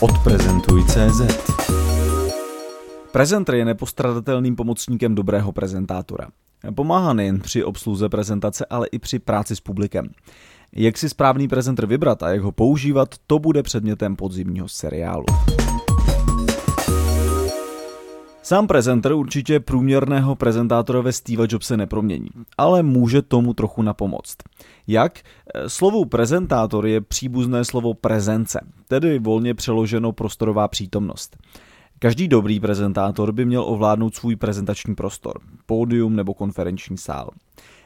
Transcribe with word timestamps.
Odprezentuj.cz 0.00 1.20
Prezenter 3.12 3.54
je 3.54 3.64
nepostradatelným 3.64 4.56
pomocníkem 4.56 5.14
dobrého 5.14 5.52
prezentátora. 5.52 6.28
Pomáhá 6.74 7.12
nejen 7.12 7.40
při 7.40 7.64
obsluze 7.64 8.08
prezentace, 8.08 8.66
ale 8.70 8.86
i 8.92 8.98
při 8.98 9.18
práci 9.18 9.56
s 9.56 9.60
publikem. 9.60 10.08
Jak 10.76 10.98
si 10.98 11.08
správný 11.08 11.48
prezenter 11.48 11.86
vybrat 11.86 12.22
a 12.22 12.28
jak 12.28 12.42
ho 12.42 12.52
používat, 12.52 13.14
to 13.26 13.38
bude 13.38 13.62
předmětem 13.62 14.16
podzimního 14.16 14.68
seriálu. 14.68 15.24
Sám 18.50 18.66
prezenter 18.66 19.12
určitě 19.12 19.60
průměrného 19.60 20.36
prezentátora 20.36 21.00
ve 21.00 21.12
Steve 21.12 21.46
Jobse 21.48 21.76
nepromění, 21.76 22.28
ale 22.58 22.82
může 22.82 23.22
tomu 23.22 23.54
trochu 23.54 23.82
napomoct. 23.82 24.36
Jak? 24.86 25.20
Slovo 25.66 26.04
prezentátor 26.04 26.86
je 26.86 27.00
příbuzné 27.00 27.64
slovo 27.64 27.94
prezence, 27.94 28.60
tedy 28.88 29.18
volně 29.18 29.54
přeloženo 29.54 30.12
prostorová 30.12 30.68
přítomnost. 30.68 31.36
Každý 31.98 32.28
dobrý 32.28 32.60
prezentátor 32.60 33.32
by 33.32 33.44
měl 33.44 33.64
ovládnout 33.66 34.14
svůj 34.14 34.36
prezentační 34.36 34.94
prostor, 34.94 35.40
pódium 35.66 36.16
nebo 36.16 36.34
konferenční 36.34 36.98
sál. 36.98 37.30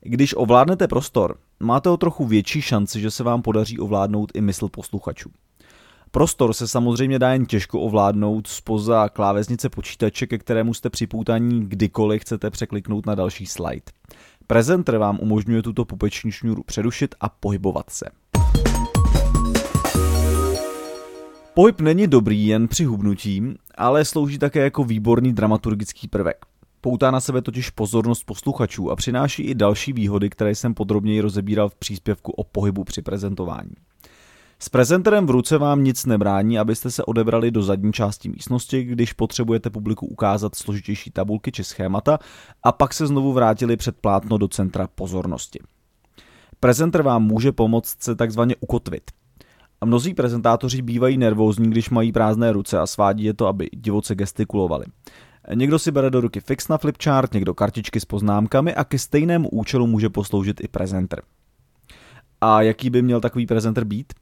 Když 0.00 0.34
ovládnete 0.36 0.88
prostor, 0.88 1.36
máte 1.60 1.90
o 1.90 1.96
trochu 1.96 2.26
větší 2.26 2.62
šanci, 2.62 3.00
že 3.00 3.10
se 3.10 3.22
vám 3.24 3.42
podaří 3.42 3.78
ovládnout 3.78 4.32
i 4.34 4.40
mysl 4.40 4.68
posluchačů. 4.68 5.30
Prostor 6.18 6.52
se 6.52 6.68
samozřejmě 6.68 7.18
dá 7.18 7.32
jen 7.32 7.46
těžko 7.46 7.80
ovládnout 7.80 8.46
spoza 8.46 9.08
klávesnice 9.08 9.68
počítače, 9.68 10.26
ke 10.26 10.38
kterému 10.38 10.74
jste 10.74 10.90
připoutaní 10.90 11.66
kdykoliv 11.68 12.22
chcete 12.22 12.50
překliknout 12.50 13.06
na 13.06 13.14
další 13.14 13.46
slide. 13.46 13.82
Prezenter 14.46 14.98
vám 14.98 15.18
umožňuje 15.20 15.62
tuto 15.62 15.84
pupeční 15.84 16.32
šňůru 16.32 16.62
přerušit 16.62 17.14
a 17.20 17.28
pohybovat 17.28 17.90
se. 17.90 18.06
Pohyb 21.54 21.80
není 21.80 22.06
dobrý 22.06 22.46
jen 22.46 22.68
při 22.68 22.84
hubnutí, 22.84 23.54
ale 23.74 24.04
slouží 24.04 24.38
také 24.38 24.60
jako 24.60 24.84
výborný 24.84 25.32
dramaturgický 25.32 26.08
prvek. 26.08 26.46
Poutá 26.80 27.10
na 27.10 27.20
sebe 27.20 27.42
totiž 27.42 27.70
pozornost 27.70 28.22
posluchačů 28.24 28.90
a 28.90 28.96
přináší 28.96 29.42
i 29.42 29.54
další 29.54 29.92
výhody, 29.92 30.30
které 30.30 30.54
jsem 30.54 30.74
podrobněji 30.74 31.20
rozebíral 31.20 31.68
v 31.68 31.74
příspěvku 31.74 32.32
o 32.32 32.44
pohybu 32.44 32.84
při 32.84 33.02
prezentování. 33.02 33.72
S 34.60 34.68
prezenterem 34.68 35.26
v 35.26 35.30
ruce 35.30 35.58
vám 35.58 35.84
nic 35.84 36.06
nebrání, 36.06 36.58
abyste 36.58 36.90
se 36.90 37.04
odebrali 37.04 37.50
do 37.50 37.62
zadní 37.62 37.92
části 37.92 38.28
místnosti, 38.28 38.82
když 38.82 39.12
potřebujete 39.12 39.70
publiku 39.70 40.06
ukázat 40.06 40.54
složitější 40.54 41.10
tabulky 41.10 41.52
či 41.52 41.64
schémata 41.64 42.18
a 42.62 42.72
pak 42.72 42.94
se 42.94 43.06
znovu 43.06 43.32
vrátili 43.32 43.76
před 43.76 43.96
plátno 43.96 44.38
do 44.38 44.48
centra 44.48 44.88
pozornosti. 44.94 45.58
Prezenter 46.60 47.02
vám 47.02 47.22
může 47.22 47.52
pomoct 47.52 48.02
se 48.02 48.14
takzvaně 48.14 48.56
ukotvit. 48.60 49.02
A 49.80 49.86
mnozí 49.86 50.14
prezentátoři 50.14 50.82
bývají 50.82 51.18
nervózní, 51.18 51.70
když 51.70 51.90
mají 51.90 52.12
prázdné 52.12 52.52
ruce 52.52 52.78
a 52.78 52.86
svádí 52.86 53.24
je 53.24 53.34
to, 53.34 53.46
aby 53.46 53.68
divoce 53.72 54.14
gestikulovali. 54.14 54.84
Někdo 55.54 55.78
si 55.78 55.90
bere 55.90 56.10
do 56.10 56.20
ruky 56.20 56.40
fix 56.40 56.68
na 56.68 56.78
flipchart, 56.78 57.34
někdo 57.34 57.54
kartičky 57.54 58.00
s 58.00 58.04
poznámkami 58.04 58.74
a 58.74 58.84
ke 58.84 58.98
stejnému 58.98 59.48
účelu 59.48 59.86
může 59.86 60.08
posloužit 60.08 60.60
i 60.64 60.68
prezenter. 60.68 61.22
A 62.40 62.62
jaký 62.62 62.90
by 62.90 63.02
měl 63.02 63.20
takový 63.20 63.46
prezenter 63.46 63.84
být? 63.84 64.12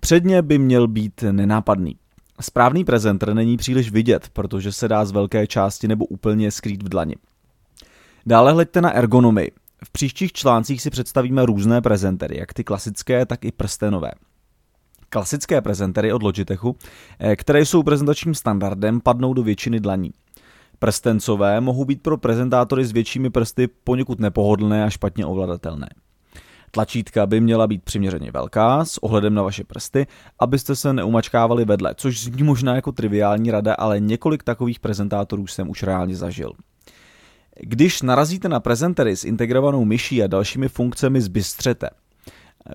Předně 0.00 0.42
by 0.42 0.58
měl 0.58 0.88
být 0.88 1.24
nenápadný. 1.30 1.96
Správný 2.40 2.84
prezenter 2.84 3.34
není 3.34 3.56
příliš 3.56 3.90
vidět, 3.90 4.28
protože 4.32 4.72
se 4.72 4.88
dá 4.88 5.04
z 5.04 5.10
velké 5.10 5.46
části 5.46 5.88
nebo 5.88 6.04
úplně 6.04 6.50
skrýt 6.50 6.82
v 6.82 6.88
dlani. 6.88 7.14
Dále 8.26 8.52
hleďte 8.52 8.80
na 8.80 8.90
ergonomii. 8.90 9.50
V 9.84 9.90
příštích 9.90 10.32
článcích 10.32 10.82
si 10.82 10.90
představíme 10.90 11.46
různé 11.46 11.82
prezentery, 11.82 12.38
jak 12.38 12.52
ty 12.52 12.64
klasické, 12.64 13.26
tak 13.26 13.44
i 13.44 13.52
prstenové. 13.52 14.10
Klasické 15.08 15.60
prezentery 15.60 16.12
od 16.12 16.22
Logitechu, 16.22 16.76
eh, 17.18 17.36
které 17.36 17.60
jsou 17.66 17.82
prezentačním 17.82 18.34
standardem, 18.34 19.00
padnou 19.00 19.34
do 19.34 19.42
většiny 19.42 19.80
dlaní. 19.80 20.10
Prstencové 20.78 21.60
mohou 21.60 21.84
být 21.84 22.02
pro 22.02 22.18
prezentátory 22.18 22.84
s 22.84 22.92
většími 22.92 23.30
prsty 23.30 23.68
poněkud 23.84 24.20
nepohodlné 24.20 24.84
a 24.84 24.90
špatně 24.90 25.26
ovladatelné. 25.26 25.88
Tlačítka 26.76 27.26
by 27.26 27.40
měla 27.40 27.66
být 27.66 27.82
přiměřeně 27.82 28.30
velká 28.30 28.84
s 28.84 28.98
ohledem 29.02 29.34
na 29.34 29.42
vaše 29.42 29.64
prsty, 29.64 30.06
abyste 30.38 30.76
se 30.76 30.92
neumačkávali 30.92 31.64
vedle, 31.64 31.94
což 31.94 32.24
zní 32.24 32.42
možná 32.42 32.74
jako 32.74 32.92
triviální 32.92 33.50
rada, 33.50 33.74
ale 33.74 34.00
několik 34.00 34.42
takových 34.42 34.80
prezentátorů 34.80 35.46
jsem 35.46 35.70
už 35.70 35.82
reálně 35.82 36.16
zažil. 36.16 36.52
Když 37.60 38.02
narazíte 38.02 38.48
na 38.48 38.60
prezentery 38.60 39.16
s 39.16 39.24
integrovanou 39.24 39.84
myší 39.84 40.22
a 40.22 40.26
dalšími 40.26 40.68
funkcemi 40.68 41.20
zbystřete. 41.20 41.90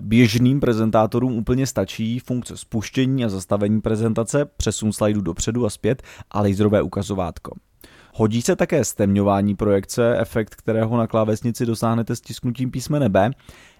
Běžným 0.00 0.60
prezentátorům 0.60 1.32
úplně 1.32 1.66
stačí 1.66 2.18
funkce 2.18 2.56
spuštění 2.56 3.24
a 3.24 3.28
zastavení 3.28 3.80
prezentace, 3.80 4.44
přesun 4.56 4.92
slajdu 4.92 5.20
dopředu 5.20 5.66
a 5.66 5.70
zpět 5.70 6.02
a 6.30 6.40
laserové 6.40 6.82
ukazovátko. 6.82 7.52
Hodí 8.14 8.42
se 8.42 8.56
také 8.56 8.84
stemňování 8.84 9.56
projekce, 9.56 10.18
efekt 10.18 10.54
kterého 10.54 10.96
na 10.96 11.06
klávesnici 11.06 11.66
dosáhnete 11.66 12.16
stisknutím 12.16 12.70
písmene 12.70 13.08
B. 13.08 13.30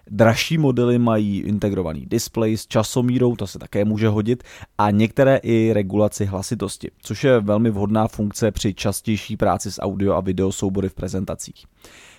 Dražší 0.07 0.57
modely 0.57 0.99
mají 0.99 1.39
integrovaný 1.39 2.05
display 2.05 2.57
s 2.57 2.67
časomírou, 2.67 3.35
to 3.35 3.47
se 3.47 3.59
také 3.59 3.85
může 3.85 4.07
hodit, 4.07 4.43
a 4.77 4.91
některé 4.91 5.37
i 5.37 5.73
regulaci 5.73 6.25
hlasitosti, 6.25 6.91
což 7.01 7.23
je 7.23 7.39
velmi 7.39 7.69
vhodná 7.69 8.07
funkce 8.07 8.51
při 8.51 8.73
častější 8.73 9.37
práci 9.37 9.71
s 9.71 9.81
audio 9.81 10.13
a 10.13 10.21
video 10.21 10.51
soubory 10.51 10.89
v 10.89 10.93
prezentacích. 10.93 11.65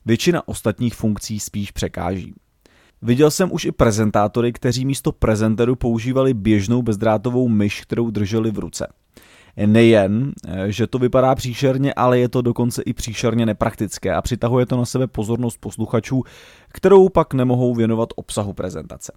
Většina 0.06 0.48
ostatních 0.48 0.94
funkcí 0.94 1.40
spíš 1.40 1.70
překáží. 1.70 2.34
Viděl 3.02 3.30
jsem 3.30 3.52
už 3.52 3.64
i 3.64 3.72
prezentátory, 3.72 4.52
kteří 4.52 4.86
místo 4.86 5.12
prezenteru 5.12 5.76
používali 5.76 6.34
běžnou 6.34 6.82
bezdrátovou 6.82 7.48
myš, 7.48 7.80
kterou 7.80 8.10
drželi 8.10 8.50
v 8.50 8.58
ruce. 8.58 8.86
Nejen, 9.66 10.32
že 10.66 10.86
to 10.86 10.98
vypadá 10.98 11.34
příšerně, 11.34 11.94
ale 11.94 12.18
je 12.18 12.28
to 12.28 12.42
dokonce 12.42 12.82
i 12.82 12.92
příšerně 12.92 13.46
nepraktické 13.46 14.14
a 14.14 14.22
přitahuje 14.22 14.66
to 14.66 14.76
na 14.76 14.84
sebe 14.84 15.06
pozornost 15.06 15.56
posluchačů, 15.60 16.22
kterou 16.68 17.08
pak 17.08 17.34
nemohou 17.34 17.74
věnovat 17.74 18.08
obsahu 18.16 18.52
prezentace. 18.52 19.12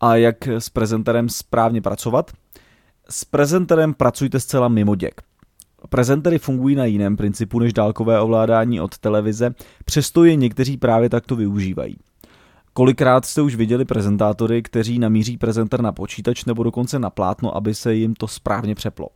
A 0.00 0.16
jak 0.16 0.48
s 0.48 0.68
prezenterem 0.68 1.28
správně 1.28 1.82
pracovat? 1.82 2.30
S 3.10 3.24
prezenterem 3.24 3.94
pracujte 3.94 4.40
zcela 4.40 4.68
mimo 4.68 4.94
děk. 4.94 5.22
Prezentery 5.88 6.38
fungují 6.38 6.74
na 6.76 6.84
jiném 6.84 7.16
principu 7.16 7.58
než 7.58 7.72
dálkové 7.72 8.20
ovládání 8.20 8.80
od 8.80 8.98
televize, 8.98 9.54
přesto 9.84 10.24
je 10.24 10.36
někteří 10.36 10.76
právě 10.76 11.08
takto 11.08 11.36
využívají. 11.36 11.96
Kolikrát 12.78 13.24
jste 13.24 13.42
už 13.42 13.54
viděli 13.54 13.84
prezentátory, 13.84 14.62
kteří 14.62 14.98
namíří 14.98 15.36
prezenter 15.36 15.82
na 15.82 15.92
počítač 15.92 16.44
nebo 16.44 16.62
dokonce 16.62 16.98
na 16.98 17.10
plátno, 17.10 17.56
aby 17.56 17.74
se 17.74 17.94
jim 17.94 18.14
to 18.14 18.28
správně 18.28 18.74
přeplo. 18.74 19.08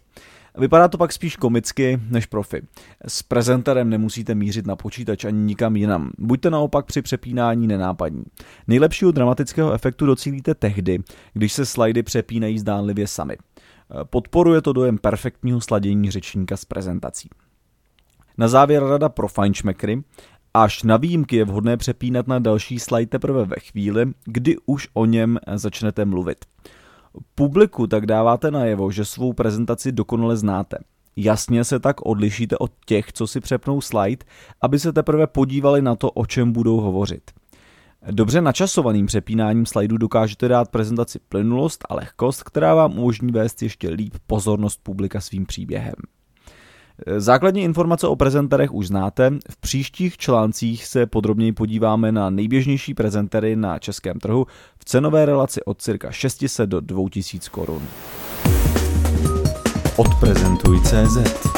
Vypadá 0.58 0.88
to 0.88 0.98
pak 0.98 1.12
spíš 1.12 1.36
komicky 1.36 2.00
než 2.10 2.26
profi. 2.26 2.62
S 3.08 3.22
prezenterem 3.22 3.90
nemusíte 3.90 4.34
mířit 4.34 4.66
na 4.66 4.76
počítač 4.76 5.24
ani 5.24 5.38
nikam 5.38 5.76
jinam. 5.76 6.10
Buďte 6.18 6.50
naopak 6.50 6.86
při 6.86 7.02
přepínání 7.02 7.66
nenápadní. 7.66 8.24
Nejlepšího 8.68 9.12
dramatického 9.12 9.72
efektu 9.72 10.06
docílíte 10.06 10.54
tehdy, 10.54 10.98
když 11.32 11.52
se 11.52 11.66
slajdy 11.66 12.02
přepínají 12.02 12.58
zdánlivě 12.58 13.06
sami. 13.06 13.36
Podporuje 14.04 14.62
to 14.62 14.72
dojem 14.72 14.98
perfektního 14.98 15.60
sladění 15.60 16.10
řečníka 16.10 16.56
s 16.56 16.64
prezentací. 16.64 17.28
Na 18.38 18.48
závěr 18.48 18.84
rada 18.84 19.08
pro 19.08 19.28
fajnšmekry. 19.28 20.02
Až 20.54 20.82
na 20.82 20.96
výjimky 20.96 21.36
je 21.36 21.44
vhodné 21.44 21.76
přepínat 21.76 22.26
na 22.26 22.38
další 22.38 22.78
slide 22.78 23.06
teprve 23.06 23.44
ve 23.44 23.56
chvíli, 23.56 24.12
kdy 24.24 24.56
už 24.66 24.88
o 24.94 25.06
něm 25.06 25.38
začnete 25.54 26.04
mluvit. 26.04 26.44
Publiku 27.34 27.86
tak 27.86 28.06
dáváte 28.06 28.50
najevo, 28.50 28.90
že 28.90 29.04
svou 29.04 29.32
prezentaci 29.32 29.92
dokonale 29.92 30.36
znáte. 30.36 30.78
Jasně 31.16 31.64
se 31.64 31.80
tak 31.80 32.06
odlišíte 32.06 32.58
od 32.58 32.72
těch, 32.86 33.12
co 33.12 33.26
si 33.26 33.40
přepnou 33.40 33.80
slide, 33.80 34.24
aby 34.60 34.78
se 34.78 34.92
teprve 34.92 35.26
podívali 35.26 35.82
na 35.82 35.96
to, 35.96 36.10
o 36.10 36.26
čem 36.26 36.52
budou 36.52 36.80
hovořit. 36.80 37.30
Dobře 38.10 38.40
načasovaným 38.40 39.06
přepínáním 39.06 39.66
slajdu 39.66 39.96
dokážete 39.96 40.48
dát 40.48 40.70
prezentaci 40.70 41.18
plynulost 41.28 41.84
a 41.88 41.94
lehkost, 41.94 42.42
která 42.42 42.74
vám 42.74 42.98
umožní 42.98 43.32
vést 43.32 43.62
ještě 43.62 43.88
líp 43.90 44.14
pozornost 44.26 44.80
publika 44.82 45.20
svým 45.20 45.46
příběhem. 45.46 45.94
Základní 47.16 47.62
informace 47.62 48.06
o 48.06 48.16
prezenterech 48.16 48.74
už 48.74 48.86
znáte. 48.86 49.30
V 49.50 49.56
příštích 49.56 50.16
článcích 50.16 50.86
se 50.86 51.06
podrobněji 51.06 51.52
podíváme 51.52 52.12
na 52.12 52.30
nejběžnější 52.30 52.94
prezentery 52.94 53.56
na 53.56 53.78
českém 53.78 54.18
trhu 54.18 54.46
v 54.78 54.84
cenové 54.84 55.26
relaci 55.26 55.64
od 55.64 55.82
cirka 55.82 56.10
600 56.10 56.70
do 56.70 56.80
2000 56.80 57.50
korun. 57.50 57.82
Odprezentuj.cz 59.96 61.51